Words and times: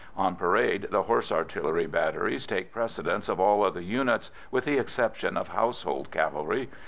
On 0.17 0.35
parade 0.35 0.87
the 0.89 1.03
Horse 1.03 1.31
Artillery 1.31 1.85
batteries 1.85 2.47
take 2.47 2.73
precedence 2.73 3.29
of 3.29 3.39
all 3.39 3.63
other 3.63 3.81
units, 3.81 4.31
with 4.49 4.65
the 4.65 4.79
exception 4.79 5.37
of 5.37 5.49
Household 5.49 6.09
Cavalry. 6.09 6.71